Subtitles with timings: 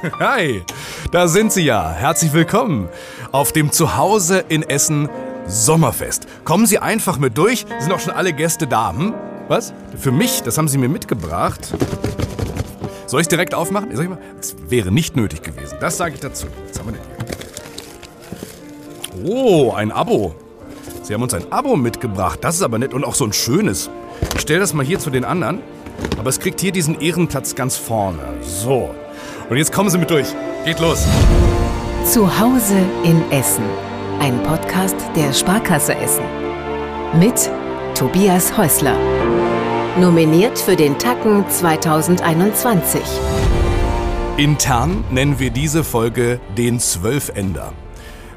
[0.18, 0.62] Hi,
[1.10, 1.90] da sind Sie ja.
[1.90, 2.88] Herzlich willkommen
[3.32, 5.10] auf dem Zuhause in Essen
[5.46, 6.26] Sommerfest.
[6.44, 7.66] Kommen Sie einfach mit durch.
[7.78, 8.92] Sind auch schon alle Gäste da.
[8.92, 9.14] Hm?
[9.48, 9.74] Was?
[9.98, 11.74] Für mich, das haben Sie mir mitgebracht.
[13.06, 13.94] Soll ich direkt aufmachen?
[13.94, 15.76] Sag ich mal, das wäre nicht nötig gewesen.
[15.80, 16.46] Das sage ich dazu.
[16.68, 17.02] Was haben wir denn
[19.22, 19.30] hier?
[19.30, 20.34] Oh, ein Abo.
[21.02, 22.38] Sie haben uns ein Abo mitgebracht.
[22.42, 23.90] Das ist aber nett und auch so ein schönes.
[24.34, 25.60] Ich stelle das mal hier zu den anderen.
[26.18, 28.22] Aber es kriegt hier diesen Ehrenplatz ganz vorne.
[28.40, 28.94] So.
[29.50, 30.28] Und jetzt kommen Sie mit durch.
[30.64, 31.04] Geht los.
[32.04, 33.64] Zuhause in Essen.
[34.20, 36.22] Ein Podcast der Sparkasse Essen.
[37.18, 37.50] Mit
[37.96, 38.96] Tobias Häusler.
[39.98, 43.00] Nominiert für den Tacken 2021.
[44.36, 47.72] Intern nennen wir diese Folge den Zwölfender.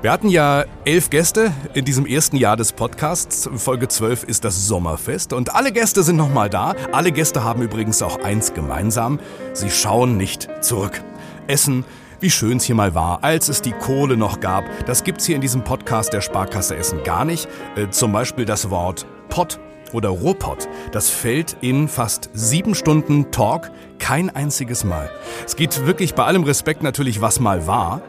[0.03, 3.49] Wir hatten ja elf Gäste in diesem ersten Jahr des Podcasts.
[3.55, 6.75] Folge 12 ist das Sommerfest und alle Gäste sind nochmal da.
[6.91, 9.21] Alle Gäste haben übrigens auch eins gemeinsam.
[9.53, 11.02] Sie schauen nicht zurück.
[11.47, 11.85] Essen,
[12.20, 14.66] wie schön es hier mal war, als es die Kohle noch gab.
[14.88, 17.47] Das gibt's hier in diesem Podcast der Sparkasse Essen gar nicht.
[17.78, 19.58] Äh, zum Beispiel das Wort Pott
[19.94, 20.67] oder Ruhrpott.
[20.91, 25.09] Das fällt in fast sieben Stunden Talk kein einziges Mal.
[25.45, 28.02] Es geht wirklich bei allem Respekt natürlich, was mal war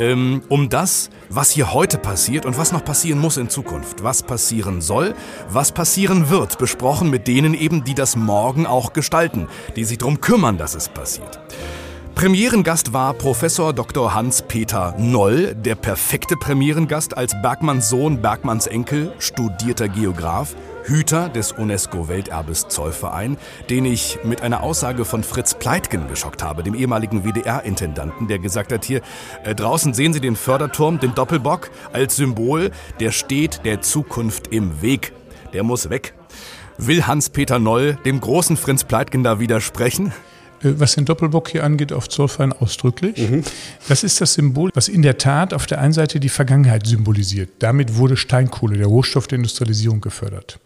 [0.00, 4.02] ähm, um das, was hier heute passiert und was noch passieren muss in Zukunft.
[4.02, 5.14] Was passieren soll,
[5.48, 10.20] was passieren wird, besprochen mit denen eben, die das morgen auch gestalten, die sich darum
[10.20, 11.38] kümmern, dass es passiert.
[12.14, 14.12] Premierengast war Professor Dr.
[14.12, 20.54] Hans-Peter Noll, der perfekte Premierengast als Bergmanns Sohn, Bergmanns Enkel, studierter Geograf,
[20.90, 23.36] Hüter des UNESCO-Welterbes Zollverein,
[23.70, 28.72] den ich mit einer Aussage von Fritz Pleitgen geschockt habe, dem ehemaligen WDR-Intendanten, der gesagt
[28.72, 29.00] hat, hier
[29.44, 34.82] äh, draußen sehen Sie den Förderturm, den Doppelbock als Symbol, der steht der Zukunft im
[34.82, 35.12] Weg.
[35.52, 36.14] Der muss weg.
[36.76, 40.12] Will Hans-Peter Noll dem großen Fritz Pleitgen da widersprechen?
[40.62, 43.18] Äh, was den Doppelbock hier angeht, auf Zollverein ausdrücklich.
[43.18, 43.42] Mhm.
[43.88, 47.50] Das ist das Symbol, was in der Tat auf der einen Seite die Vergangenheit symbolisiert.
[47.58, 50.58] Damit wurde Steinkohle, der Rohstoff der Industrialisierung, gefördert.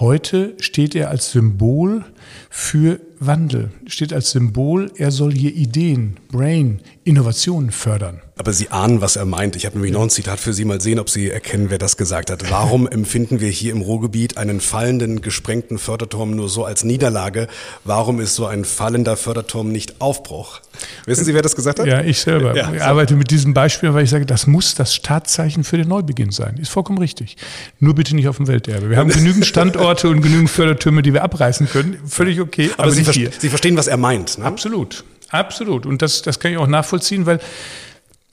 [0.00, 2.04] Heute steht er als Symbol
[2.50, 8.20] für Wandel, steht als Symbol, er soll hier Ideen, Brain, Innovationen fördern.
[8.36, 9.56] Aber Sie ahnen, was er meint.
[9.56, 10.64] Ich habe nämlich noch ein Zitat für Sie.
[10.64, 12.48] Mal sehen, ob Sie erkennen, wer das gesagt hat.
[12.50, 17.48] Warum empfinden wir hier im Ruhrgebiet einen fallenden, gesprengten Förderturm nur so als Niederlage?
[17.82, 20.60] Warum ist so ein fallender Förderturm nicht Aufbruch?
[21.06, 21.86] Wissen Sie, wer das gesagt hat?
[21.86, 22.54] Ja, ich selber.
[22.54, 25.88] Ja, ich arbeite mit diesem Beispiel, weil ich sage, das muss das Startzeichen für den
[25.88, 26.56] Neubeginn sein.
[26.58, 27.36] Ist vollkommen richtig.
[27.80, 28.88] Nur bitte nicht auf dem Welterbe.
[28.88, 31.98] Wir haben genügend Standorte und genügend Fördertürme, die wir abreißen können.
[32.06, 32.70] Völlig okay.
[32.74, 34.38] Aber, aber Sie, ver Sie, verstehen, was er meint.
[34.38, 34.44] Ne?
[34.44, 35.04] Absolut.
[35.30, 35.86] Absolut.
[35.86, 37.40] Und das, das kann ich auch nachvollziehen, weil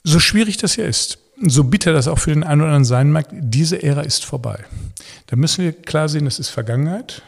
[0.04, 3.10] so schwierig das hier ist, so bitter das auch für den einen oder anderen sein
[3.12, 4.64] mag, diese Ära ist vorbei.
[5.26, 7.22] Da müssen wir klar sehen, das ist Vergangenheit.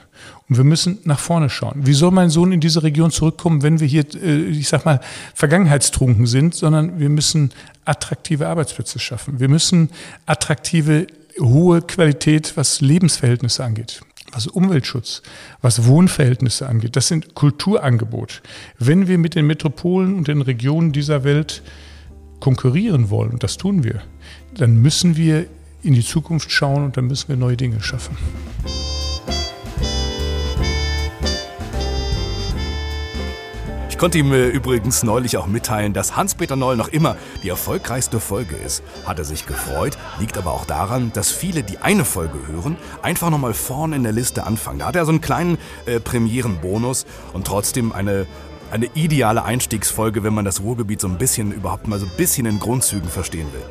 [0.48, 1.86] Und wir müssen nach vorne schauen.
[1.86, 5.00] Wie soll mein Sohn in diese Region zurückkommen, wenn wir hier, äh, ich sag mal,
[5.34, 7.52] vergangenheitstrunken sind, sondern wir müssen
[7.84, 9.40] attraktive Arbeitsplätze schaffen.
[9.40, 9.90] Wir müssen
[10.24, 11.06] attraktive,
[11.38, 14.00] hohe Qualität, was Lebensverhältnisse angeht
[14.32, 15.22] was Umweltschutz,
[15.60, 16.96] was Wohnverhältnisse angeht.
[16.96, 18.36] Das sind Kulturangebote.
[18.78, 21.62] Wenn wir mit den Metropolen und den Regionen dieser Welt
[22.40, 24.02] konkurrieren wollen, und das tun wir,
[24.54, 25.46] dann müssen wir
[25.82, 28.16] in die Zukunft schauen und dann müssen wir neue Dinge schaffen.
[33.98, 38.20] Ich konnte ihm äh, übrigens neulich auch mitteilen, dass Hans-Peter Noll noch immer die erfolgreichste
[38.20, 38.84] Folge ist.
[39.04, 43.28] Hat er sich gefreut, liegt aber auch daran, dass viele, die eine Folge hören, einfach
[43.28, 44.78] nochmal vorne in der Liste anfangen.
[44.78, 48.28] Da hat er so einen kleinen äh, Premierenbonus und trotzdem eine
[48.70, 52.44] eine ideale Einstiegsfolge, wenn man das Ruhrgebiet so ein bisschen überhaupt mal so ein bisschen
[52.44, 53.62] in Grundzügen verstehen will.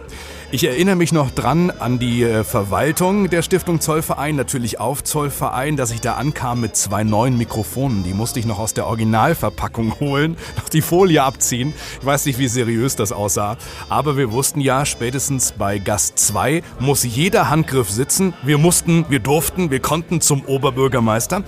[0.49, 5.75] Ich erinnere mich noch dran an die äh, Verwaltung der Stiftung Zollverein, natürlich auf Zollverein,
[5.75, 8.05] dass ich da ankam mit zwei neuen Mikrofonen.
[8.05, 11.73] Die musste ich noch aus der Originalverpackung holen, noch die Folie abziehen.
[11.99, 13.57] Ich weiß nicht, wie seriös das aussah.
[13.89, 18.33] Aber wir wussten ja, spätestens bei Gast 2 muss jeder Handgriff sitzen.
[18.41, 21.43] Wir mussten, wir durften, wir konnten zum Oberbürgermeister.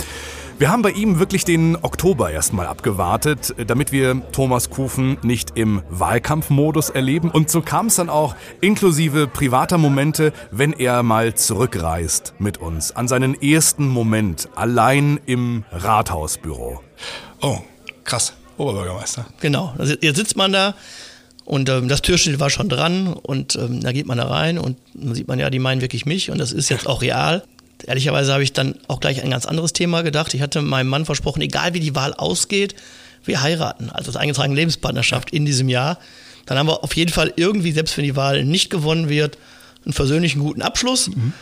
[0.59, 5.81] Wir haben bei ihm wirklich den Oktober erstmal abgewartet, damit wir Thomas Kufen nicht im
[5.89, 7.31] Wahlkampfmodus erleben.
[7.31, 12.93] Und so kam es dann auch inklusive privater Momente, wenn er mal zurückreist mit uns
[12.93, 16.81] an seinen ersten Moment allein im Rathausbüro.
[17.39, 17.59] Oh,
[18.03, 18.33] krass.
[18.57, 19.27] Oberbürgermeister.
[19.39, 19.73] Genau.
[19.77, 20.75] Also jetzt sitzt man da
[21.45, 24.77] und ähm, das Türschild war schon dran und ähm, da geht man da rein und
[24.93, 27.43] dann sieht man ja, die meinen wirklich mich und das ist jetzt auch real
[27.85, 30.33] ehrlicherweise habe ich dann auch gleich ein ganz anderes Thema gedacht.
[30.33, 32.75] Ich hatte meinem Mann versprochen, egal wie die Wahl ausgeht,
[33.25, 35.99] wir heiraten, also als eingetragene Lebenspartnerschaft in diesem Jahr.
[36.45, 39.37] Dann haben wir auf jeden Fall irgendwie, selbst wenn die Wahl nicht gewonnen wird,
[39.85, 41.09] einen versöhnlichen guten Abschluss.
[41.09, 41.33] Mhm.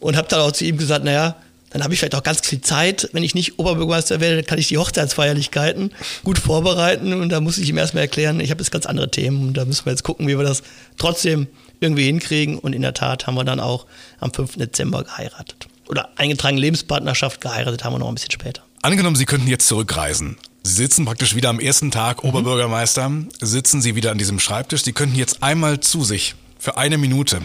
[0.00, 1.36] Und habe dann auch zu ihm gesagt, naja,
[1.70, 3.08] dann habe ich vielleicht auch ganz viel Zeit.
[3.12, 5.92] Wenn ich nicht Oberbürgermeister werde, dann kann ich die Hochzeitsfeierlichkeiten
[6.22, 9.48] gut vorbereiten und da muss ich ihm erstmal erklären, ich habe jetzt ganz andere Themen
[9.48, 10.62] und da müssen wir jetzt gucken, wie wir das
[10.98, 11.46] trotzdem
[11.80, 12.58] irgendwie hinkriegen.
[12.58, 13.86] Und in der Tat haben wir dann auch
[14.20, 14.56] am 5.
[14.56, 15.66] Dezember geheiratet.
[15.92, 18.62] Oder eingetragene Lebenspartnerschaft geheiratet haben wir noch ein bisschen später.
[18.80, 20.38] Angenommen, Sie könnten jetzt zurückreisen.
[20.62, 23.12] Sie sitzen praktisch wieder am ersten Tag Oberbürgermeister,
[23.42, 24.84] sitzen Sie wieder an diesem Schreibtisch.
[24.84, 27.42] Sie könnten jetzt einmal zu sich für eine Minute.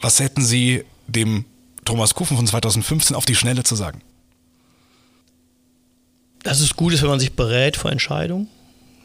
[0.00, 1.44] Was hätten Sie dem
[1.84, 4.00] Thomas Kufen von 2015 auf die Schnelle zu sagen?
[6.42, 8.48] Dass es gut ist, wenn man sich berät vor Entscheidungen,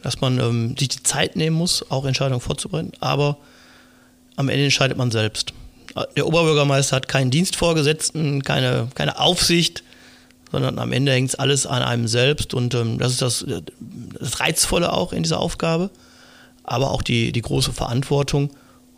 [0.01, 3.37] dass man ähm, sich die Zeit nehmen muss, auch Entscheidungen vorzubereiten, aber
[4.35, 5.53] am Ende entscheidet man selbst.
[6.15, 9.83] Der Oberbürgermeister hat keinen Dienstvorgesetzten, keine, keine Aufsicht,
[10.51, 13.45] sondern am Ende hängt es alles an einem selbst und ähm, das ist das,
[14.19, 15.89] das Reizvolle auch in dieser Aufgabe,
[16.63, 18.51] aber auch die, die große Verantwortung.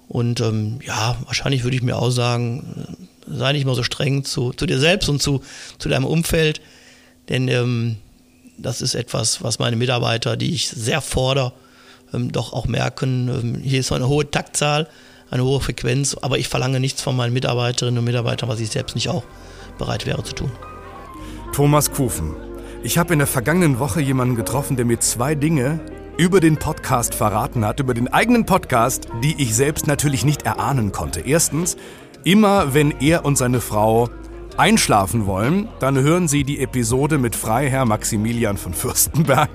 [0.08, 2.98] Und ähm, ja, wahrscheinlich würde ich mir auch sagen,
[3.28, 5.42] sei nicht mal so streng zu, zu dir selbst und zu,
[5.80, 6.62] zu deinem Umfeld,
[7.30, 7.98] denn ähm,
[8.58, 11.54] das ist etwas, was meine Mitarbeiter, die ich sehr fordere,
[12.14, 13.30] ähm, doch auch merken.
[13.30, 14.88] Ähm, hier ist eine hohe Taktzahl,
[15.30, 18.96] eine hohe Frequenz, aber ich verlange nichts von meinen Mitarbeiterinnen und Mitarbeitern, was ich selbst
[18.96, 19.24] nicht auch
[19.78, 20.52] bereit wäre zu tun.
[21.54, 22.36] Thomas Kufen.
[22.84, 25.80] Ich habe in der vergangenen Woche jemanden getroffen, der mir zwei Dinge
[26.18, 30.92] über den Podcast verraten hat, über den eigenen Podcast, die ich selbst natürlich nicht erahnen
[30.92, 31.22] konnte.
[31.22, 31.78] Erstens,
[32.24, 34.10] immer wenn er und seine Frau
[34.58, 39.50] einschlafen wollen, dann hören Sie die Episode mit Freiherr Maximilian von Fürstenberg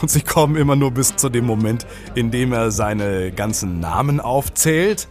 [0.00, 4.20] und Sie kommen immer nur bis zu dem Moment, in dem er seine ganzen Namen
[4.20, 5.08] aufzählt.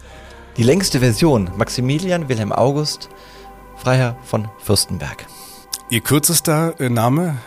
[0.57, 3.09] Die längste Version, Maximilian Wilhelm August,
[3.75, 5.25] Freiherr von Fürstenberg.
[5.89, 7.37] Ihr kürzester Name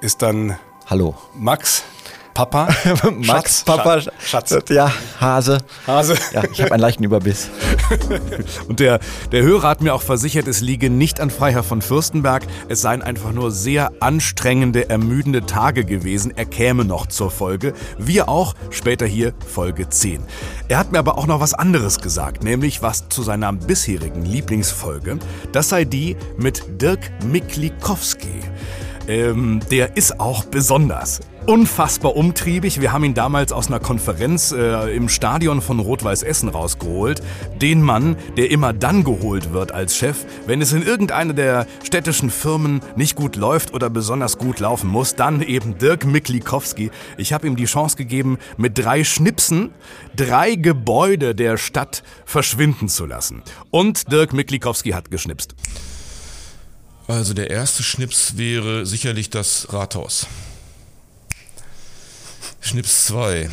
[0.00, 1.14] ist dann Hallo.
[1.34, 1.84] Max
[2.38, 2.68] Papa?
[3.16, 4.54] Max, Schatz, Papa, Schatz.
[4.68, 5.58] Ja, Hase.
[5.88, 6.14] Hase.
[6.32, 7.50] Ja, ich habe einen leichten Überbiss.
[8.68, 9.00] Und der,
[9.32, 12.46] der Hörer hat mir auch versichert, es liege nicht an Freiherr von Fürstenberg.
[12.68, 16.32] Es seien einfach nur sehr anstrengende, ermüdende Tage gewesen.
[16.36, 17.74] Er käme noch zur Folge.
[17.98, 20.22] Wir auch, später hier Folge 10.
[20.68, 25.18] Er hat mir aber auch noch was anderes gesagt, nämlich was zu seiner bisherigen Lieblingsfolge.
[25.50, 28.44] Das sei die mit Dirk Miklikowski.
[29.08, 32.82] Ähm, der ist auch besonders unfassbar umtriebig.
[32.82, 37.22] Wir haben ihn damals aus einer Konferenz äh, im Stadion von Rot-Weiß Essen rausgeholt.
[37.62, 42.28] Den Mann, der immer dann geholt wird als Chef, wenn es in irgendeiner der städtischen
[42.28, 46.90] Firmen nicht gut läuft oder besonders gut laufen muss, dann eben Dirk Miklikowski.
[47.16, 49.70] Ich habe ihm die Chance gegeben, mit drei Schnipsen
[50.14, 53.42] drei Gebäude der Stadt verschwinden zu lassen.
[53.70, 55.54] Und Dirk Miklikowski hat geschnipst.
[57.08, 60.26] Also der erste Schnips wäre sicherlich das Rathaus.
[62.60, 63.48] Schnips 2.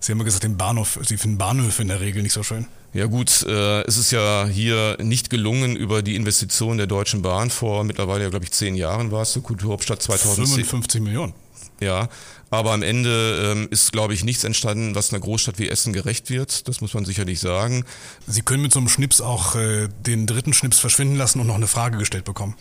[0.00, 2.66] Sie haben ja gesagt, den Bahnhof, Sie finden Bahnhöfe in der Regel nicht so schön.
[2.94, 7.50] Ja gut, äh, es ist ja hier nicht gelungen über die Investition der Deutschen Bahn
[7.50, 10.64] vor mittlerweile, ja, glaube ich, zehn Jahren war es, zur Kulturhauptstadt 2010.
[10.64, 11.34] 55 Millionen.
[11.80, 12.08] Ja,
[12.50, 16.30] aber am Ende ähm, ist, glaube ich, nichts entstanden, was einer Großstadt wie Essen gerecht
[16.30, 16.68] wird.
[16.68, 17.84] Das muss man sicherlich sagen.
[18.26, 21.56] Sie können mit so einem Schnips auch äh, den dritten Schnips verschwinden lassen und noch
[21.56, 22.54] eine Frage gestellt bekommen.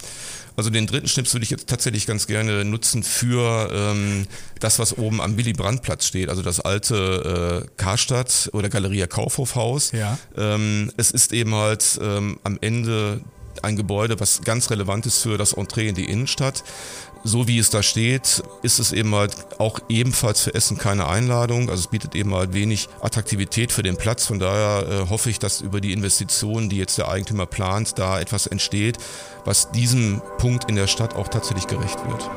[0.58, 4.26] Also den dritten Schnips würde ich jetzt tatsächlich ganz gerne nutzen für ähm,
[4.60, 9.92] das, was oben am Willy Brandt-Platz steht, also das alte äh, Karstadt oder Galeria Kaufhofhaus.
[9.92, 10.18] Ja.
[10.38, 13.22] Ähm, es ist eben halt ähm, am Ende
[13.64, 16.64] ein Gebäude, was ganz relevant ist für das Entree in die Innenstadt.
[17.24, 21.70] So wie es da steht, ist es eben halt auch ebenfalls für Essen keine Einladung.
[21.70, 24.28] Also es bietet eben halt wenig Attraktivität für den Platz.
[24.28, 28.20] Von daher äh, hoffe ich, dass über die Investitionen, die jetzt der Eigentümer plant, da
[28.20, 29.00] etwas entsteht,
[29.44, 32.30] was diesem Punkt in der Stadt auch tatsächlich gerecht wird.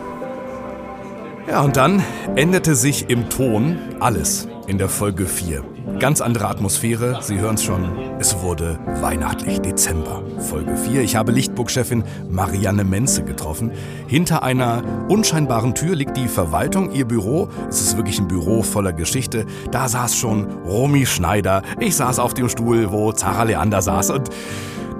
[1.49, 2.03] Ja, und dann
[2.37, 5.65] änderte sich im Ton alles in der Folge 4.
[5.99, 7.89] Ganz andere Atmosphäre, Sie hören es schon,
[8.21, 10.23] es wurde weihnachtlich, Dezember.
[10.39, 13.73] Folge 4, ich habe Lichtburg-Chefin Marianne Menze getroffen.
[14.07, 17.49] Hinter einer unscheinbaren Tür liegt die Verwaltung, ihr Büro.
[17.71, 19.47] Es ist wirklich ein Büro voller Geschichte.
[19.71, 21.63] Da saß schon Romy Schneider.
[21.81, 24.11] Ich saß auf dem Stuhl, wo Zara Leander saß.
[24.11, 24.29] Und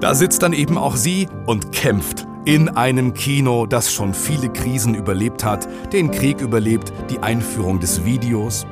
[0.01, 4.95] da sitzt dann eben auch sie und kämpft in einem Kino, das schon viele Krisen
[4.95, 8.65] überlebt hat, den Krieg überlebt, die Einführung des Videos,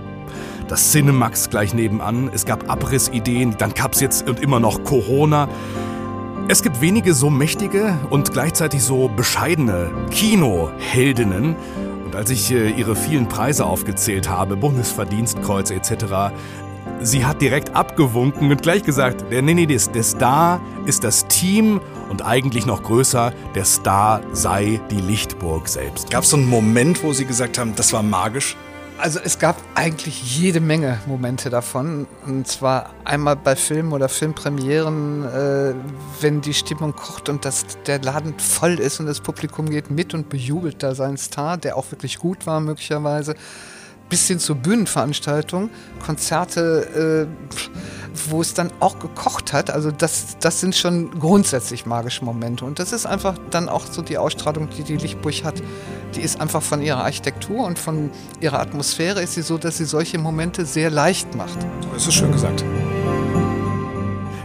[0.67, 5.47] das Cinemax gleich nebenan, es gab Abrissideen, dann gab es jetzt und immer noch Corona.
[6.49, 11.55] Es gibt wenige so mächtige und gleichzeitig so bescheidene Kinoheldinnen.
[12.05, 16.31] Und als ich äh, ihre vielen Preise aufgezählt habe, Bundesverdienstkreuz etc.,
[17.01, 21.81] sie hat direkt abgewunken und gleich gesagt, der, nee, nee, der Star ist das Team
[22.09, 26.09] und eigentlich noch größer, der Star sei die Lichtburg selbst.
[26.09, 28.55] Gab es so einen Moment, wo Sie gesagt haben, das war magisch?
[28.99, 32.07] Also es gab eigentlich jede Menge Momente davon.
[32.25, 35.73] Und zwar einmal bei Filmen oder Filmpremieren, äh,
[36.19, 40.15] wenn die Stimmung kocht und das, der Laden voll ist und das Publikum geht mit
[40.15, 43.35] und bejubelt da seinen Star, der auch wirklich gut war möglicherweise
[44.09, 45.69] bis hin zur Bühnenveranstaltung,
[46.05, 47.51] Konzerte, äh,
[48.29, 49.69] wo es dann auch gekocht hat.
[49.69, 52.65] Also das, das sind schon grundsätzlich magische Momente.
[52.65, 55.61] Und das ist einfach dann auch so die Ausstrahlung, die die Lichtburg hat.
[56.15, 58.09] Die ist einfach von ihrer Architektur und von
[58.39, 61.57] ihrer Atmosphäre ist sie so, dass sie solche Momente sehr leicht macht.
[61.93, 62.63] Das ist schön gesagt.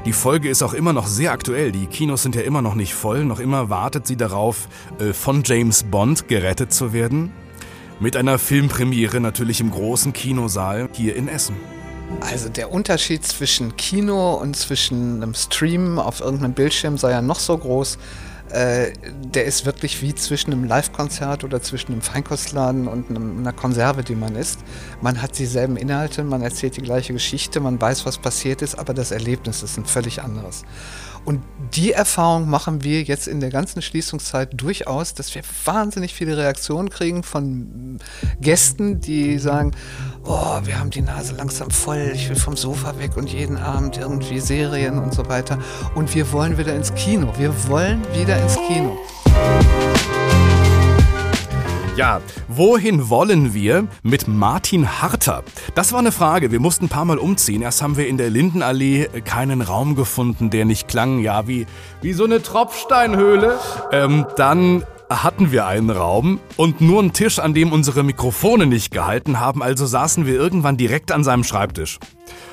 [0.04, 1.70] Die Folge ist auch immer noch sehr aktuell.
[1.70, 3.24] Die Kinos sind ja immer noch nicht voll.
[3.24, 7.30] Noch immer wartet sie darauf, äh, von James Bond gerettet zu werden.
[8.02, 11.54] Mit einer Filmpremiere natürlich im großen Kinosaal hier in Essen.
[12.20, 17.38] Also der Unterschied zwischen Kino und zwischen einem Stream auf irgendeinem Bildschirm sei ja noch
[17.38, 17.98] so groß.
[18.50, 18.90] Äh,
[19.32, 24.02] der ist wirklich wie zwischen einem Live-Konzert oder zwischen einem Feinkostladen und einem, einer Konserve,
[24.02, 24.58] die man isst.
[25.00, 28.94] Man hat dieselben Inhalte, man erzählt die gleiche Geschichte, man weiß, was passiert ist, aber
[28.94, 30.64] das Erlebnis ist ein völlig anderes.
[31.24, 31.42] Und
[31.74, 36.90] die Erfahrung machen wir jetzt in der ganzen Schließungszeit durchaus, dass wir wahnsinnig viele Reaktionen
[36.90, 37.98] kriegen von
[38.40, 39.72] Gästen, die sagen,
[40.24, 43.98] oh, wir haben die Nase langsam voll, ich will vom Sofa weg und jeden Abend
[43.98, 45.58] irgendwie Serien und so weiter.
[45.94, 47.32] Und wir wollen wieder ins Kino.
[47.38, 48.98] Wir wollen wieder ins Kino.
[51.94, 55.42] Ja, wohin wollen wir mit Martin Harter?
[55.74, 56.50] Das war eine Frage.
[56.50, 57.60] Wir mussten ein paar Mal umziehen.
[57.60, 61.66] Erst haben wir in der Lindenallee keinen Raum gefunden, der nicht klang, ja, wie,
[62.00, 63.58] wie so eine Tropfsteinhöhle.
[63.92, 68.90] Ähm, dann hatten wir einen Raum und nur einen Tisch, an dem unsere Mikrofone nicht
[68.90, 71.98] gehalten haben, also saßen wir irgendwann direkt an seinem Schreibtisch.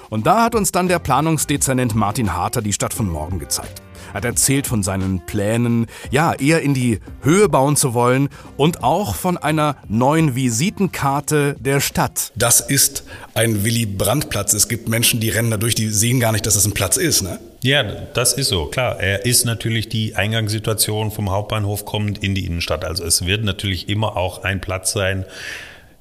[0.09, 3.81] Und da hat uns dann der Planungsdezernent Martin Harter die Stadt von morgen gezeigt
[4.13, 9.15] hat erzählt von seinen Plänen, ja, eher in die Höhe bauen zu wollen und auch
[9.15, 12.31] von einer neuen Visitenkarte der Stadt.
[12.35, 14.53] Das ist ein Willy Brandt-Platz.
[14.53, 16.97] Es gibt Menschen, die rennen da durch, die sehen gar nicht, dass das ein Platz
[16.97, 17.39] ist, ne?
[17.61, 19.01] Ja, das ist so, klar.
[19.01, 22.85] Er ist natürlich die Eingangssituation vom Hauptbahnhof kommend in die Innenstadt.
[22.85, 25.25] Also es wird natürlich immer auch ein Platz sein,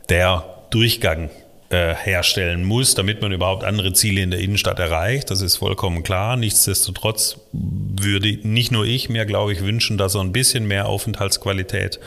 [0.08, 1.30] der Durchgang
[1.70, 5.30] äh, herstellen muss, damit man überhaupt andere Ziele in der Innenstadt erreicht.
[5.30, 6.36] Das ist vollkommen klar.
[6.36, 12.00] Nichtsdestotrotz würde nicht nur ich mir, glaube ich, wünschen, dass er ein bisschen mehr Aufenthaltsqualität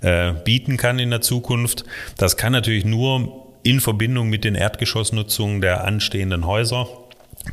[0.00, 1.84] äh, bieten kann in der Zukunft.
[2.16, 6.88] Das kann natürlich nur in Verbindung mit den Erdgeschossnutzungen der anstehenden Häuser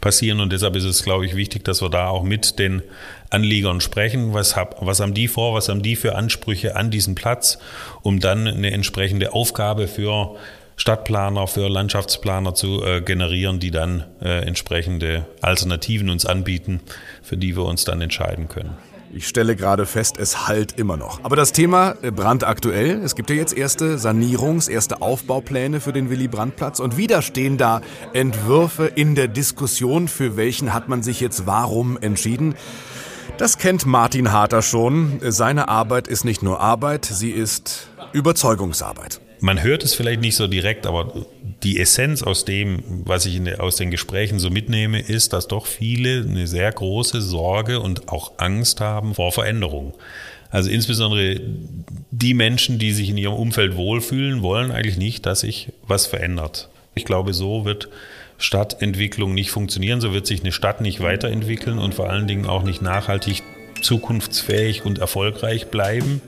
[0.01, 2.81] passieren und deshalb ist es, glaube ich, wichtig, dass wir da auch mit den
[3.29, 4.33] Anliegern sprechen.
[4.33, 5.55] Was, hab, was haben die vor?
[5.55, 7.59] Was haben die für Ansprüche an diesen Platz,
[8.01, 10.35] um dann eine entsprechende Aufgabe für
[10.79, 16.79] Stadtplaner, für Landschaftsplaner zu äh, generieren, die dann äh, entsprechende Alternativen uns anbieten,
[17.21, 18.77] für die wir uns dann entscheiden können.
[19.11, 21.19] Ich stelle gerade fest, es halt immer noch.
[21.23, 23.01] Aber das Thema äh, brandaktuell.
[23.03, 26.79] Es gibt ja jetzt erste Sanierungs-, erste Aufbaupläne für den Willy-Brandt-Platz.
[26.79, 27.81] Und wieder stehen da
[28.13, 32.55] Entwürfe in der Diskussion, für welchen hat man sich jetzt warum entschieden.
[33.37, 35.19] Das kennt Martin Harter schon.
[35.23, 40.47] Seine Arbeit ist nicht nur Arbeit, sie ist Überzeugungsarbeit man hört es vielleicht nicht so
[40.47, 41.25] direkt, aber
[41.63, 45.65] die Essenz aus dem, was ich der, aus den Gesprächen so mitnehme, ist, dass doch
[45.65, 49.93] viele eine sehr große Sorge und auch Angst haben vor Veränderung.
[50.51, 51.39] Also insbesondere
[52.11, 56.69] die Menschen, die sich in ihrem Umfeld wohlfühlen, wollen eigentlich nicht, dass sich was verändert.
[56.95, 57.87] Ich glaube, so wird
[58.37, 62.63] Stadtentwicklung nicht funktionieren, so wird sich eine Stadt nicht weiterentwickeln und vor allen Dingen auch
[62.63, 63.43] nicht nachhaltig
[63.81, 66.21] zukunftsfähig und erfolgreich bleiben.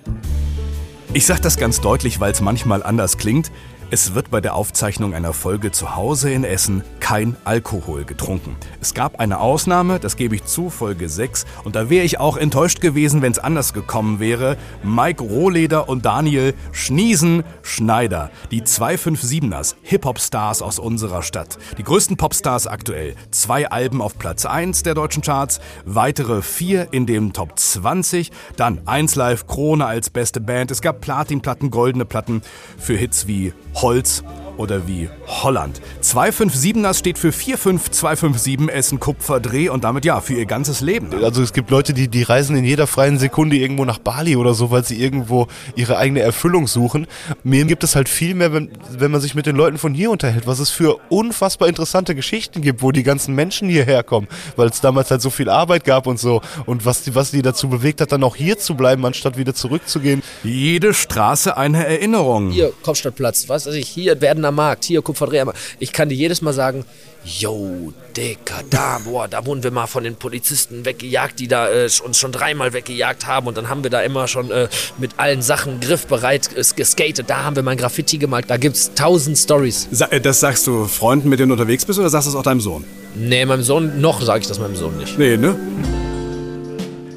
[1.13, 3.51] Ich sage das ganz deutlich, weil es manchmal anders klingt.
[3.89, 8.55] Es wird bei der Aufzeichnung einer Folge zu Hause in Essen kein Alkohol getrunken.
[8.79, 12.37] Es gab eine Ausnahme, das gebe ich zu, Folge 6, und da wäre ich auch
[12.37, 14.55] enttäuscht gewesen, wenn es anders gekommen wäre.
[14.83, 21.57] Mike Rohleder und Daniel Schniesen Schneider, die 257ers, Hip-Hop-Stars aus unserer Stadt.
[21.77, 23.15] Die größten Popstars aktuell.
[23.31, 28.81] Zwei Alben auf Platz 1 der deutschen Charts, weitere vier in dem Top 20, dann
[28.85, 30.71] 1 Live Krone als beste Band.
[30.71, 32.41] Es gab Platinplatten, goldene Platten
[32.77, 34.23] für Hits wie Holz
[34.61, 35.81] oder wie Holland.
[36.03, 41.09] 257ers steht für 45257 Essen Kupfer Dreh und damit ja für ihr ganzes Leben.
[41.23, 44.53] Also es gibt Leute, die, die reisen in jeder freien Sekunde irgendwo nach Bali oder
[44.53, 47.07] so, weil sie irgendwo ihre eigene Erfüllung suchen.
[47.43, 50.11] Mir gibt es halt viel mehr, wenn, wenn man sich mit den Leuten von hier
[50.11, 54.69] unterhält, was es für unfassbar interessante Geschichten gibt, wo die ganzen Menschen hierher kommen, weil
[54.69, 57.67] es damals halt so viel Arbeit gab und so und was die, was die dazu
[57.69, 60.21] bewegt hat, dann auch hier zu bleiben, anstatt wieder zurückzugehen.
[60.43, 62.51] Jede Straße eine Erinnerung.
[62.51, 65.53] Hier, Kopfstadtplatz, was weiß ich, hier werden am Essener Markt, hier Kupferdreher.
[65.79, 66.85] Ich kann dir jedes Mal sagen,
[67.23, 71.89] yo, Dicker, da, boah, da wurden wir mal von den Polizisten weggejagt, die da äh,
[72.03, 74.67] uns schon dreimal weggejagt haben und dann haben wir da immer schon äh,
[74.97, 77.29] mit allen Sachen griffbereit äh, geskatet.
[77.29, 79.87] Da haben wir mal ein Graffiti gemalt, da gibt's tausend Stories.
[79.91, 82.35] Sa äh, das sagst du Freunden, mit denen du unterwegs bist oder sagst du es
[82.35, 82.83] auch deinem Sohn?
[83.15, 85.17] Nee, meinem Sohn, noch sage ich das meinem Sohn nicht.
[85.17, 85.55] Nee, ne?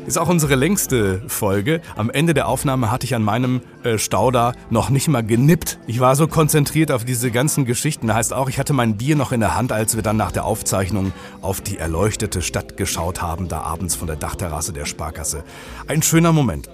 [0.06, 1.80] Ist auch unsere längste Folge.
[1.96, 5.78] Am Ende der Aufnahme hatte ich an meinem äh, Stauder noch nicht mal genippt.
[5.86, 8.12] Ich war so konzentriert auf diese ganzen Geschichten.
[8.12, 10.44] Heißt auch, ich hatte mein Bier noch in der Hand, als wir dann nach der
[10.44, 15.42] Aufzeichnung auf die erleuchtete Stadt geschaut haben, da abends von der Dachterrasse der Sparkasse.
[15.86, 16.68] Ein schöner Moment.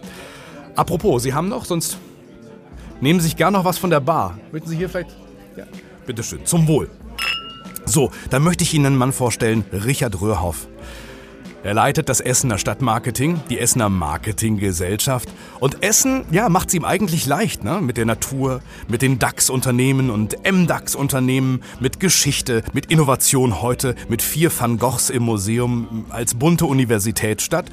[0.74, 1.98] Apropos, Sie haben noch, sonst
[3.00, 4.38] nehmen Sie sich gern noch was von der Bar.
[4.50, 5.16] Möchten Sie hier vielleicht?
[5.56, 5.64] Ja.
[6.04, 6.90] Bitteschön, zum Wohl.
[7.84, 10.66] So, dann möchte ich Ihnen einen Mann vorstellen, Richard Röhrhoff.
[11.62, 15.28] Er leitet das Essener Stadtmarketing, die Essener Marketinggesellschaft.
[15.58, 17.82] Und Essen, ja, macht es ihm eigentlich leicht, ne?
[17.82, 24.50] Mit der Natur, mit den DAX-Unternehmen und MDAX-Unternehmen, mit Geschichte, mit Innovation heute, mit vier
[24.58, 27.66] Van Goghs im Museum als bunte Universitätsstadt.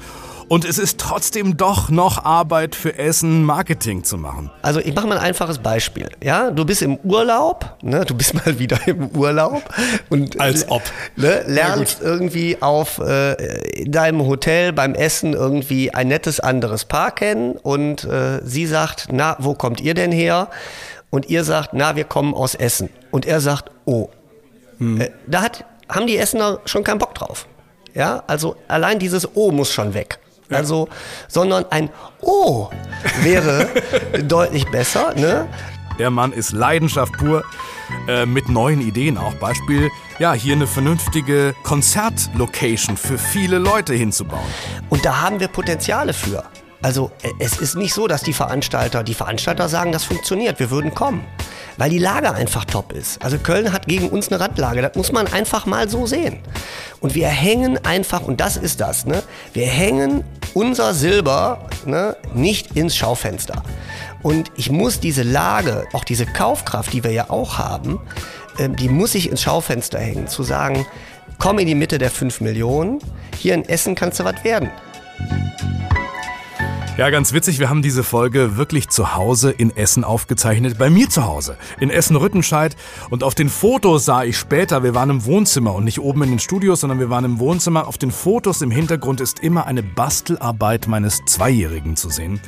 [0.48, 4.50] Und es ist trotzdem doch noch Arbeit für Essen Marketing zu machen.
[4.62, 6.08] Also ich mache mal ein einfaches Beispiel.
[6.22, 8.04] Ja, du bist im Urlaub, ne?
[8.06, 9.62] du bist mal wieder im Urlaub
[10.08, 10.82] und Als ob.
[11.16, 11.44] ne?
[11.46, 13.34] lernst irgendwie auf äh,
[13.72, 19.08] in deinem Hotel beim Essen irgendwie ein nettes anderes Paar kennen und äh, sie sagt,
[19.12, 20.48] na, wo kommt ihr denn her?
[21.10, 22.88] Und ihr sagt, na, wir kommen aus Essen.
[23.10, 24.08] Und er sagt, oh.
[24.80, 27.46] Äh, da hat, haben die Essener schon keinen Bock drauf.
[27.94, 30.18] Ja, also allein dieses O muss schon weg.
[30.50, 30.88] Also,
[31.28, 31.90] sondern ein
[32.20, 32.68] O
[33.22, 33.68] wäre
[34.24, 35.46] deutlich besser, ne?
[35.98, 37.42] Der Mann ist Leidenschaft pur,
[38.06, 39.34] äh, mit neuen Ideen auch.
[39.34, 44.46] Beispiel, ja, hier eine vernünftige Konzertlocation für viele Leute hinzubauen.
[44.90, 46.44] Und da haben wir Potenziale für.
[46.82, 50.70] Also äh, es ist nicht so, dass die Veranstalter, die Veranstalter sagen, das funktioniert, wir
[50.70, 51.24] würden kommen.
[51.76, 53.22] Weil die Lage einfach top ist.
[53.22, 56.40] Also Köln hat gegen uns eine Randlage, das muss man einfach mal so sehen.
[57.00, 59.22] Und wir hängen einfach, und das ist das, ne?
[59.52, 63.62] wir hängen unser Silber ne, nicht ins Schaufenster.
[64.22, 68.00] Und ich muss diese Lage, auch diese Kaufkraft, die wir ja auch haben,
[68.58, 70.84] ähm, die muss ich ins Schaufenster hängen, zu sagen,
[71.38, 72.98] komm in die Mitte der 5 Millionen,
[73.36, 74.70] hier in Essen kannst du was werden.
[76.98, 80.78] Ja, ganz witzig, wir haben diese Folge wirklich zu Hause in Essen aufgezeichnet.
[80.78, 82.74] Bei mir zu Hause, in Essen-Rüttenscheid.
[83.08, 86.30] Und auf den Fotos sah ich später, wir waren im Wohnzimmer und nicht oben in
[86.30, 87.86] den Studios, sondern wir waren im Wohnzimmer.
[87.86, 92.40] Auf den Fotos im Hintergrund ist immer eine Bastelarbeit meines Zweijährigen zu sehen.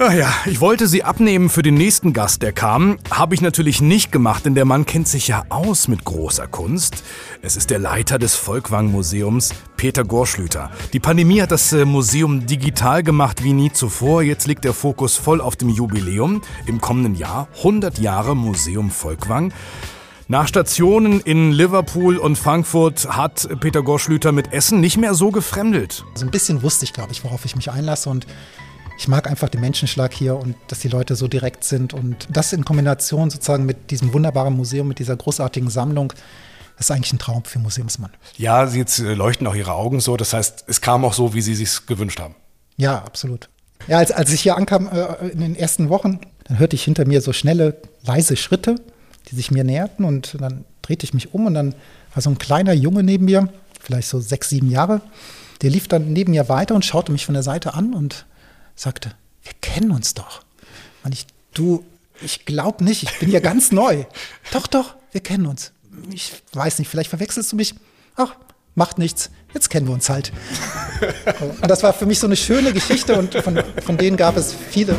[0.00, 2.98] Ach ja, ich wollte sie abnehmen für den nächsten Gast, der kam.
[3.10, 7.02] Habe ich natürlich nicht gemacht, denn der Mann kennt sich ja aus mit großer Kunst.
[7.42, 10.70] Es ist der Leiter des Volkwang-Museums, Peter Gorschlüter.
[10.92, 14.22] Die Pandemie hat das äh, Museum digital gemacht wie nie zuvor.
[14.22, 16.42] Jetzt liegt der Fokus voll auf dem Jubiläum.
[16.66, 19.52] Im kommenden Jahr 100 Jahre Museum Volkwang.
[20.28, 26.04] Nach Stationen in Liverpool und Frankfurt hat Peter Gorschlüter mit Essen nicht mehr so gefremdelt.
[26.14, 28.28] So ein bisschen wusste ich, glaube ich, worauf ich mich einlasse und
[28.98, 32.52] ich mag einfach den Menschenschlag hier und dass die Leute so direkt sind und das
[32.52, 36.12] in Kombination sozusagen mit diesem wunderbaren Museum, mit dieser großartigen Sammlung,
[36.76, 38.10] das ist eigentlich ein Traum für Museumsmann.
[38.36, 40.16] Ja, Sie jetzt äh, leuchten auch Ihre Augen so.
[40.16, 42.34] Das heißt, es kam auch so, wie Sie sich gewünscht haben.
[42.76, 43.48] Ja, absolut.
[43.86, 47.06] Ja, als, als ich hier ankam äh, in den ersten Wochen, dann hörte ich hinter
[47.06, 48.76] mir so schnelle, leise Schritte,
[49.30, 51.74] die sich mir näherten und dann drehte ich mich um und dann
[52.14, 53.48] war so ein kleiner Junge neben mir,
[53.80, 55.00] vielleicht so sechs, sieben Jahre,
[55.62, 58.26] der lief dann neben mir weiter und schaute mich von der Seite an und
[58.78, 60.42] sagte, wir kennen uns doch.
[61.04, 61.84] Und ich, du,
[62.20, 64.04] ich glaube nicht, ich bin ja ganz neu.
[64.52, 65.72] Doch, doch, wir kennen uns.
[66.12, 67.74] Ich weiß nicht, vielleicht verwechselst du mich.
[68.16, 68.36] Ach,
[68.74, 69.30] macht nichts.
[69.52, 70.32] Jetzt kennen wir uns halt.
[71.62, 74.52] Und das war für mich so eine schöne Geschichte und von, von denen gab es
[74.52, 74.96] viele.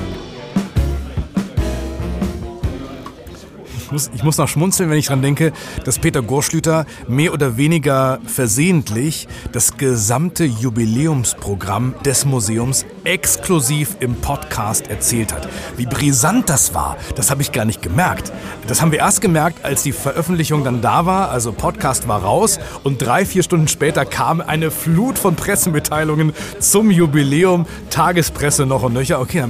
[3.89, 5.52] Ich muss, ich muss noch schmunzeln, wenn ich dran denke,
[5.84, 14.91] dass Peter Gorschlüter mehr oder weniger versehentlich das gesamte Jubiläumsprogramm des Museums exklusiv im Podcast
[14.91, 15.49] erzählt hat.
[15.75, 18.32] Wie brisant das war, das habe ich gar nicht gemerkt.
[18.67, 22.60] Das haben wir erst gemerkt, als die Veröffentlichung dann da war, also Podcast war raus
[22.84, 28.93] und drei, vier Stunden später kam eine Flut von Pressemitteilungen zum Jubiläum, Tagespresse noch und
[28.93, 29.19] nöcher.
[29.19, 29.43] Okay,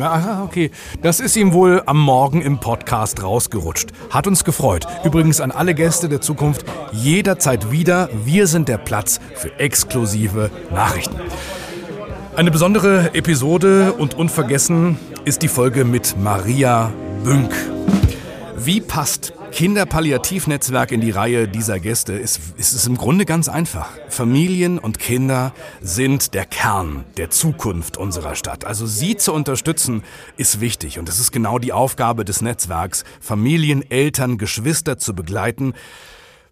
[0.46, 0.72] okay,
[1.02, 3.90] das ist ihm wohl am Morgen im Podcast rausgerutscht.
[4.10, 4.86] Hat uns gefreut.
[5.04, 8.10] Übrigens an alle Gäste der Zukunft jederzeit wieder.
[8.24, 11.16] Wir sind der Platz für exklusive Nachrichten.
[12.36, 16.92] Eine besondere Episode und unvergessen ist die Folge mit Maria
[17.24, 17.52] Bünk.
[18.56, 22.20] Wie passt Kinderpalliativnetzwerk in die Reihe dieser Gäste?
[22.20, 23.90] Es ist, ist im Grunde ganz einfach.
[24.08, 28.66] Familien und Kinder sind der Kern der Zukunft unserer Stadt.
[28.66, 30.04] Also sie zu unterstützen
[30.38, 35.74] ist wichtig und es ist genau die Aufgabe des Netzwerks, Familien, Eltern, Geschwister zu begleiten,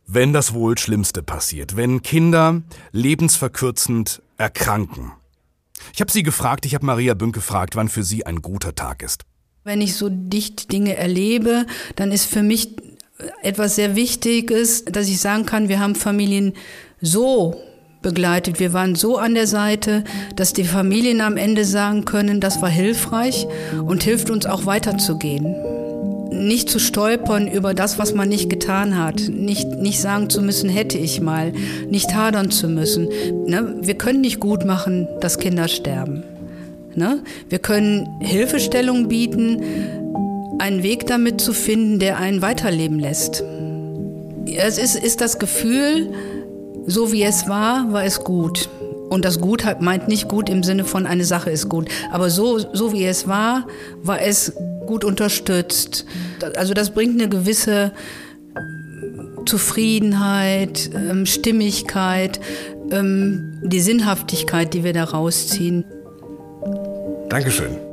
[0.07, 5.11] wenn das wohl Schlimmste passiert, wenn Kinder lebensverkürzend erkranken.
[5.93, 9.03] Ich habe sie gefragt, ich habe Maria Bünk gefragt, wann für sie ein guter Tag
[9.03, 9.23] ist.
[9.63, 11.65] Wenn ich so dicht Dinge erlebe,
[11.97, 12.69] dann ist für mich
[13.41, 16.53] etwas sehr Wichtiges, dass ich sagen kann, wir haben Familien
[17.01, 17.55] so
[18.01, 20.03] begleitet, wir waren so an der Seite,
[20.35, 23.47] dass die Familien am Ende sagen können, das war hilfreich
[23.85, 25.55] und hilft uns auch weiterzugehen.
[26.29, 30.69] Nicht zu stolpern über das, was man nicht getan hat, nicht, nicht sagen zu müssen,
[30.69, 31.53] hätte ich mal,
[31.89, 33.09] nicht hadern zu müssen.
[33.47, 33.75] Ne?
[33.81, 36.23] Wir können nicht gut machen, dass Kinder sterben.
[36.95, 37.23] Ne?
[37.49, 39.61] Wir können Hilfestellung bieten,
[40.59, 43.43] einen Weg damit zu finden, der einen weiterleben lässt.
[44.45, 46.09] Es ist, ist das Gefühl,
[46.85, 48.69] so wie es war, war es gut.
[49.09, 51.89] Und das Gut meint nicht gut im Sinne von eine Sache ist gut.
[52.11, 53.67] Aber so, so wie es war,
[54.03, 54.53] war es
[54.85, 56.05] gut unterstützt.
[56.55, 57.93] Also das bringt eine gewisse
[59.45, 62.39] Zufriedenheit, ähm, Stimmigkeit,
[62.91, 65.85] ähm, die Sinnhaftigkeit, die wir da rausziehen.
[67.29, 67.86] Dankeschön.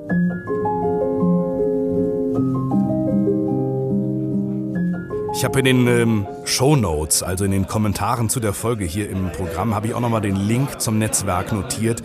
[5.45, 9.11] Ich habe in den ähm, Show Notes, also in den Kommentaren zu der Folge hier
[9.11, 12.03] im Programm, habe ich auch nochmal den Link zum Netzwerk notiert.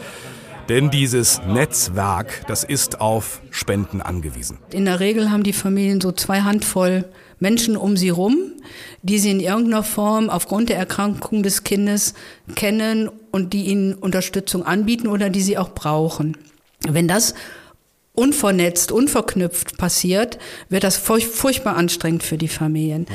[0.68, 4.58] Denn dieses Netzwerk, das ist auf Spenden angewiesen.
[4.74, 7.06] In der Regel haben die Familien so zwei Handvoll
[7.40, 8.36] Menschen um sie rum,
[9.04, 12.16] die sie in irgendeiner Form aufgrund der Erkrankung des Kindes
[12.56, 16.36] kennen und die ihnen Unterstützung anbieten oder die sie auch brauchen.
[16.86, 17.36] Wenn das
[18.20, 23.08] unvernetzt, unverknüpft passiert, wird das furchtbar anstrengend für die Familien.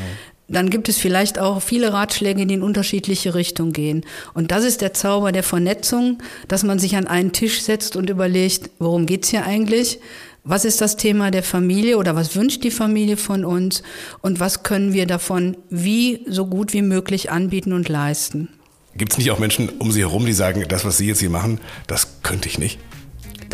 [0.49, 4.05] Dann gibt es vielleicht auch viele Ratschläge, die in unterschiedliche Richtungen gehen.
[4.35, 8.11] Und das ist der Zauber der Vernetzung, dass man sich an einen Tisch setzt und
[8.11, 10.01] überlegt, worum geht's hier eigentlich?
[10.43, 13.83] Was ist das Thema der Familie oder was wünscht die Familie von uns?
[14.21, 18.49] Und was können wir davon wie so gut wie möglich anbieten und leisten?
[18.97, 21.31] Gibt es nicht auch Menschen um Sie herum, die sagen, das, was Sie jetzt hier
[21.31, 22.79] machen, das könnte ich nicht?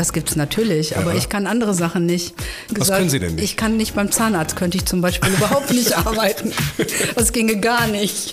[0.00, 2.34] Das gibt's natürlich, aber ich kann andere Sachen nicht.
[2.68, 3.44] Gesagt, Was können Sie denn nicht?
[3.44, 6.54] Ich kann nicht beim Zahnarzt, könnte ich zum Beispiel überhaupt nicht arbeiten.
[7.16, 8.32] Das ginge gar nicht.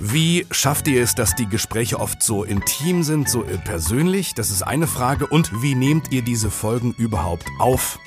[0.00, 4.34] Wie schafft ihr es, dass die Gespräche oft so intim sind, so persönlich?
[4.34, 5.28] Das ist eine Frage.
[5.28, 8.00] Und wie nehmt ihr diese Folgen überhaupt auf?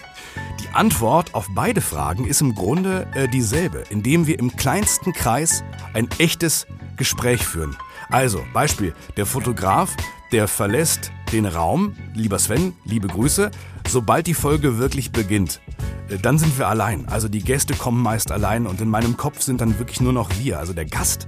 [0.60, 5.64] Die Antwort auf beide Fragen ist im Grunde äh, dieselbe, indem wir im kleinsten Kreis
[5.94, 7.78] ein echtes Gespräch führen.
[8.10, 9.96] Also, Beispiel, der Fotograf,
[10.34, 13.52] der verlässt den Raum, lieber Sven, liebe Grüße,
[13.88, 15.62] sobald die Folge wirklich beginnt.
[16.10, 17.08] Äh, dann sind wir allein.
[17.08, 20.30] Also die Gäste kommen meist allein und in meinem Kopf sind dann wirklich nur noch
[20.40, 21.26] wir, also der Gast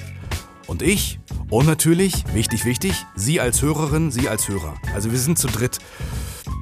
[0.68, 1.20] und ich.
[1.50, 4.76] Und natürlich, wichtig, wichtig, Sie als Hörerin, Sie als Hörer.
[4.94, 5.80] Also wir sind zu dritt.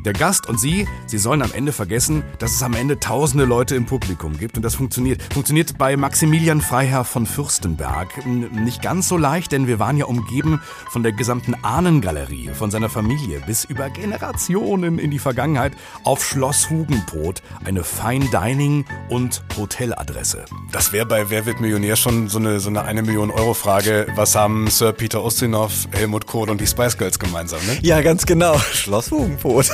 [0.08, 3.76] Der Gast und Sie, Sie sollen am Ende vergessen, dass es am Ende tausende Leute
[3.76, 4.56] im Publikum gibt.
[4.56, 5.22] Und das funktioniert.
[5.34, 8.26] Funktioniert bei Maximilian Freiherr von Fürstenberg.
[8.26, 12.88] Nicht ganz so leicht, denn wir waren ja umgeben von der gesamten Ahnengalerie, von seiner
[12.88, 15.74] Familie bis über Generationen in die Vergangenheit
[16.06, 20.46] auf Schloss Hugenbrot, eine Fine Dining und Hoteladresse.
[20.72, 24.08] Das wäre bei Wer wird Millionär schon so eine, so eine eine Million Euro Frage.
[24.16, 27.60] Was haben Sir Peter Ustinov, Helmut Kohl und die Spice Girls gemeinsam?
[27.68, 27.78] Ne?
[27.82, 28.58] Ja, ganz genau.
[28.58, 29.70] Schloss Hugenbrot.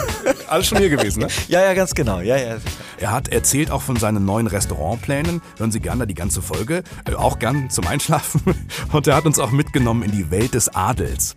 [0.53, 1.27] Alles schon hier gewesen, ne?
[1.47, 2.19] ja, ja, ganz genau.
[2.19, 2.57] Ja, ja.
[2.99, 5.41] Er hat erzählt auch von seinen neuen Restaurantplänen.
[5.57, 8.43] Hören Sie gerne die ganze Folge, äh, auch gern zum Einschlafen.
[8.91, 11.33] Und er hat uns auch mitgenommen in die Welt des Adels,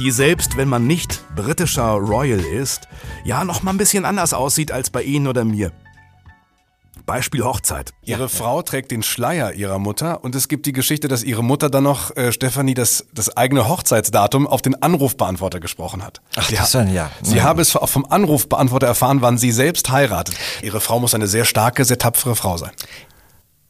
[0.00, 2.88] die selbst, wenn man nicht britischer Royal ist,
[3.26, 5.70] ja noch mal ein bisschen anders aussieht als bei Ihnen oder mir.
[7.06, 7.92] Beispiel Hochzeit.
[8.02, 8.28] Ihre ja.
[8.28, 11.84] Frau trägt den Schleier ihrer Mutter und es gibt die Geschichte, dass ihre Mutter dann
[11.84, 16.20] noch, äh, Stefanie, das, das eigene Hochzeitsdatum auf den Anrufbeantworter gesprochen hat.
[16.36, 17.10] Ach, sie das dann, ja.
[17.22, 17.42] Sie ja.
[17.42, 20.34] habe es vom Anrufbeantworter erfahren, wann sie selbst heiratet.
[20.62, 22.72] Ihre Frau muss eine sehr starke, sehr tapfere Frau sein.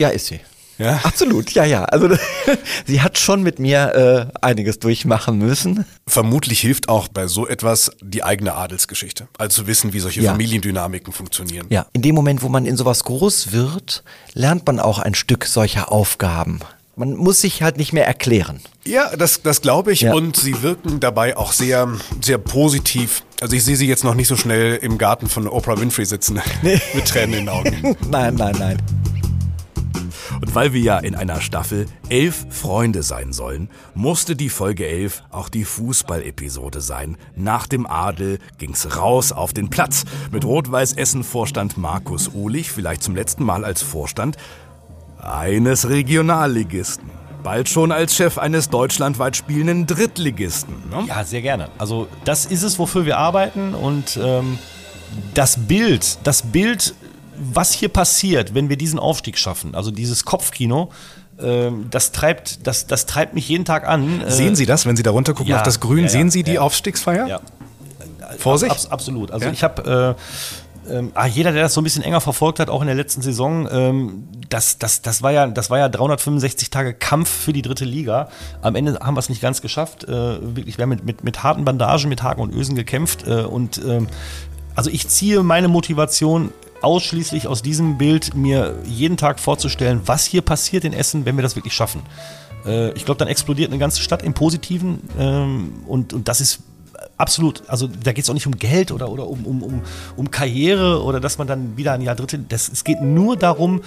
[0.00, 0.40] Ja, ist sie.
[0.78, 1.00] Ja?
[1.02, 1.84] Absolut, ja, ja.
[1.84, 2.08] Also
[2.86, 5.84] sie hat schon mit mir äh, einiges durchmachen müssen.
[6.06, 9.28] Vermutlich hilft auch bei so etwas die eigene Adelsgeschichte.
[9.38, 10.32] Also zu wissen, wie solche ja.
[10.32, 11.66] Familiendynamiken funktionieren.
[11.70, 15.46] Ja, in dem Moment, wo man in sowas groß wird, lernt man auch ein Stück
[15.46, 16.60] solcher Aufgaben.
[16.96, 18.60] Man muss sich halt nicht mehr erklären.
[18.84, 20.02] Ja, das, das glaube ich.
[20.02, 20.14] Ja.
[20.14, 21.88] Und sie wirken dabei auch sehr,
[22.20, 23.24] sehr positiv.
[23.40, 26.40] Also ich sehe sie jetzt noch nicht so schnell im Garten von Oprah Winfrey sitzen.
[26.62, 26.80] Nee.
[26.94, 27.96] Mit Tränen in den Augen.
[28.10, 28.76] nein, nein, nein.
[30.40, 35.22] Und weil wir ja in einer Staffel elf Freunde sein sollen, musste die Folge 11
[35.30, 37.16] auch die Fußballepisode sein.
[37.36, 40.04] Nach dem Adel ging's raus auf den Platz.
[40.30, 44.36] Mit Rot-Weiß-Essen-Vorstand Markus Uhlich, vielleicht zum letzten Mal als Vorstand
[45.18, 47.10] eines Regionalligisten.
[47.42, 50.74] Bald schon als Chef eines deutschlandweit spielenden Drittligisten.
[50.90, 51.04] Ne?
[51.06, 51.68] Ja, sehr gerne.
[51.78, 54.58] Also das ist es, wofür wir arbeiten und ähm,
[55.34, 56.94] das Bild, das Bild,
[57.38, 60.90] was hier passiert, wenn wir diesen Aufstieg schaffen, also dieses Kopfkino,
[61.40, 64.20] ähm, das treibt, das, das treibt mich jeden Tag an.
[64.22, 66.04] Äh, Sehen Sie das, wenn Sie da runter gucken ja, auf das Grün?
[66.04, 66.58] ja, sehen Sie die.
[66.58, 67.26] Aufstiegsfeier?
[67.26, 67.40] Ja.
[68.38, 68.72] Vorsicht.
[68.72, 69.30] Abs absolut.
[69.30, 70.16] Also ich habe
[70.88, 73.22] äh, ah, jeder, der das so ein bisschen enger verfolgt hat, auch in der letzten
[73.22, 77.62] Saison, ähm, das, das, das, war ja, das war ja 365 Tage Kampf für die
[77.62, 78.28] dritte Liga.
[78.62, 80.04] Am Ende haben wir es nicht ganz geschafft.
[80.04, 80.08] Äh,
[80.56, 83.26] wirklich, wir haben mit, mit, mit harten Bandagen, mit Haken und Ösen gekämpft.
[83.26, 84.08] Äh, und ähm,
[84.74, 90.42] also ich ziehe meine Motivation ausschließlich aus diesem Bild, mir jeden Tag vorzustellen, was hier
[90.42, 92.02] passiert in Essen, wenn wir das wirklich schaffen.
[92.66, 96.60] Äh, ich glaube, dann explodiert eine ganze Stadt im Positiven ähm, und, und das ist
[97.18, 99.82] absolut, also da geht es auch nicht um Geld oder, oder um, um, um,
[100.16, 102.38] um Karriere oder dass man dann wieder ein Jahr dritte.
[102.38, 103.82] Das, es geht nur darum,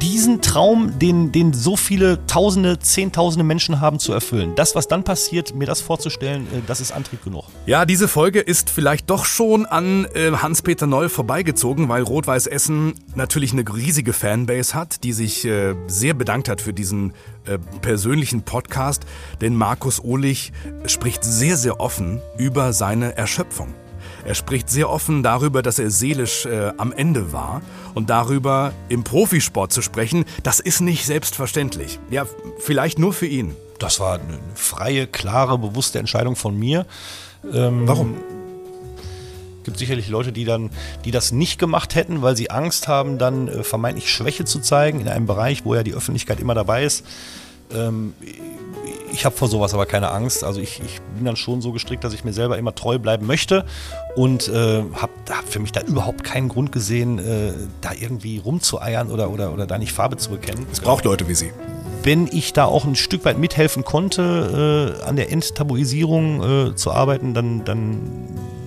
[0.00, 4.54] diesen Traum, den, den so viele Tausende, Zehntausende Menschen haben, zu erfüllen.
[4.54, 7.44] Das, was dann passiert, mir das vorzustellen, äh, das ist Antrieb genug.
[7.66, 12.94] Ja, diese Folge ist vielleicht doch schon an äh, Hans-Peter Noll vorbeigezogen, weil Rot-Weiß Essen
[13.14, 17.12] natürlich eine riesige Fanbase hat, die sich äh, sehr bedankt hat für diesen
[17.80, 19.04] persönlichen Podcast.
[19.40, 20.52] Denn Markus Ohlich
[20.84, 23.74] spricht sehr, sehr offen über seine Erschöpfung.
[24.24, 27.62] Er spricht sehr offen darüber, dass er seelisch äh, am Ende war
[27.94, 31.98] und darüber im Profisport zu sprechen, das ist nicht selbstverständlich.
[32.10, 32.26] Ja,
[32.58, 33.54] vielleicht nur für ihn.
[33.78, 36.84] Das war eine freie, klare, bewusste Entscheidung von mir.
[37.52, 38.16] Ähm, Warum?
[39.68, 40.70] gibt sicherlich Leute, die dann,
[41.04, 45.00] die das nicht gemacht hätten, weil sie Angst haben, dann äh, vermeintlich Schwäche zu zeigen
[45.00, 47.04] in einem Bereich, wo ja die Öffentlichkeit immer dabei ist.
[47.74, 48.14] Ähm,
[49.12, 50.44] ich habe vor sowas aber keine Angst.
[50.44, 53.26] Also ich, ich bin dann schon so gestrickt, dass ich mir selber immer treu bleiben
[53.26, 53.64] möchte
[54.16, 59.10] und äh, habe hab für mich da überhaupt keinen Grund gesehen, äh, da irgendwie rumzueiern
[59.10, 60.66] oder, oder, oder da nicht Farbe zu bekennen.
[60.72, 61.52] Es braucht Leute wie Sie.
[62.02, 66.92] Wenn ich da auch ein Stück weit mithelfen konnte, äh, an der Enttabuisierung äh, zu
[66.92, 68.00] arbeiten, dann, dann,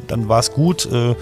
[0.07, 0.91] dann war es gut.
[0.91, 1.15] Äh,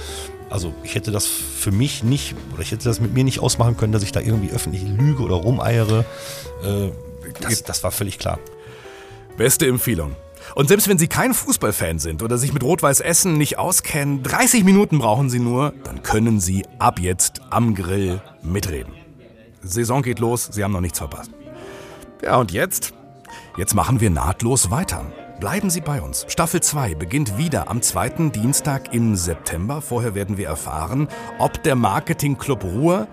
[0.49, 3.77] also ich hätte das für mich nicht, oder ich hätte das mit mir nicht ausmachen
[3.77, 6.05] können, dass ich da irgendwie öffentlich lüge oder rumeiere.
[6.63, 6.89] Äh,
[7.41, 8.39] das, das war völlig klar.
[9.39, 10.17] Beste Empfehlung.
[10.53, 14.65] Und selbst wenn Sie kein Fußballfan sind oder sich mit Rot-Weiß Essen nicht auskennen, 30
[14.65, 18.91] Minuten brauchen Sie nur, dann können Sie ab jetzt am Grill mitreden.
[19.61, 21.31] Saison geht los, Sie haben noch nichts verpasst.
[22.21, 22.93] Ja, und jetzt?
[23.55, 25.05] Jetzt machen wir nahtlos weiter.
[25.39, 26.25] Bleiben Sie bei uns.
[26.27, 29.81] Staffel 2 beginnt wieder am zweiten Dienstag im September.
[29.81, 33.07] Vorher werden wir erfahren, ob der Marketingclub Ruhr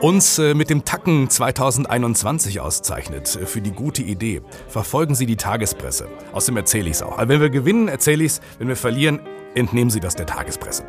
[0.00, 4.42] uns äh, mit dem Tacken 2021 auszeichnet äh, für die gute Idee.
[4.68, 6.08] Verfolgen Sie die Tagespresse.
[6.32, 7.18] Außerdem erzähle ich es auch.
[7.18, 8.40] Wenn wir gewinnen, erzähle ich es.
[8.58, 9.20] Wenn wir verlieren,
[9.54, 10.84] entnehmen Sie das der Tagespresse.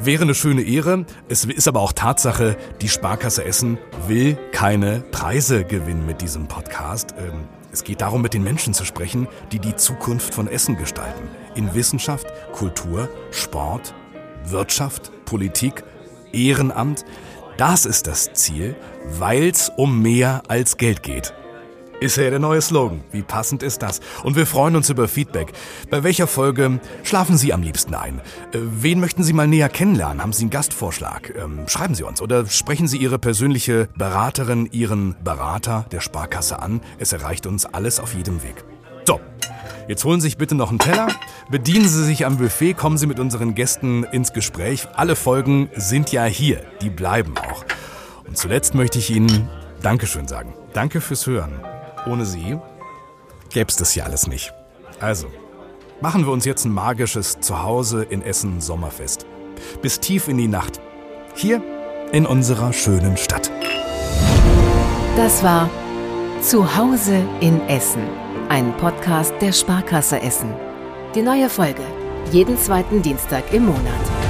[0.00, 1.06] Wäre eine schöne Ehre.
[1.28, 7.14] Es ist aber auch Tatsache, die Sparkasse Essen will keine Preise gewinnen mit diesem Podcast.
[7.18, 11.28] Ähm, Es geht darum, mit den Menschen zu sprechen, die die Zukunft von Essen gestalten.
[11.54, 13.94] In Wissenschaft, Kultur, Sport,
[14.44, 15.84] Wirtschaft, Politik,
[16.32, 17.04] Ehrenamt.
[17.56, 18.74] Das ist das Ziel,
[19.18, 21.32] weil es um mehr als Geld geht.
[22.00, 23.04] Ist ja der neue Slogan.
[23.12, 24.00] Wie passend ist das?
[24.24, 25.52] Und wir freuen uns über Feedback.
[25.88, 28.18] Bei welcher Folge schlafen Sie am liebsten ein?
[28.52, 30.20] Äh, Wen möchten Sie mal näher kennenlernen?
[30.20, 31.32] Haben Sie einen Gastvorschlag?
[31.40, 36.80] Ähm, Schreiben Sie uns oder sprechen Sie Ihre persönliche Beraterin, Ihren Berater der Sparkasse an.
[36.98, 38.64] Es erreicht uns alles auf jedem Weg.
[39.86, 41.08] Jetzt holen Sie sich bitte noch einen Teller,
[41.50, 44.88] bedienen Sie sich am Buffet, kommen Sie mit unseren Gästen ins Gespräch.
[44.94, 47.64] Alle Folgen sind ja hier, die bleiben auch.
[48.26, 49.48] Und zuletzt möchte ich Ihnen
[49.82, 50.54] Dankeschön sagen.
[50.72, 51.60] Danke fürs Hören.
[52.06, 52.58] Ohne Sie
[53.50, 54.54] gäbe es das hier alles nicht.
[55.00, 55.26] Also,
[56.00, 59.26] machen wir uns jetzt ein magisches Zuhause in Essen Sommerfest.
[59.82, 60.80] Bis tief in die Nacht.
[61.34, 61.62] Hier
[62.12, 63.50] in unserer schönen Stadt.
[65.16, 65.68] Das war
[66.40, 68.02] Zuhause in Essen,
[68.48, 70.52] ein Podcast der Sparkasse Essen.
[71.14, 71.82] Die neue Folge,
[72.30, 74.23] jeden zweiten Dienstag im Monat.